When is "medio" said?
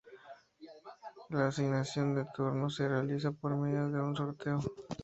3.55-3.87